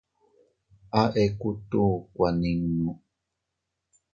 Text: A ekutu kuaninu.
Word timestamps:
A 1.01 1.03
ekutu 1.23 1.83
kuaninu. 2.13 2.91